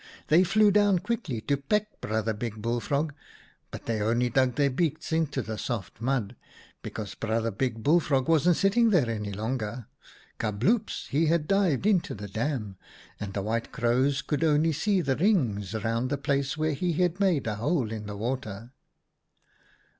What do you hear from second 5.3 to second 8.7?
the soft mud, because Brother Big Bullfrog wasn't